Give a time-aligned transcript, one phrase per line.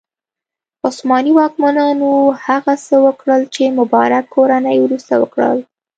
[0.87, 2.11] عثماني واکمنانو
[2.45, 5.59] هغه څه وکړل چې مبارک کورنۍ وروسته وکړل.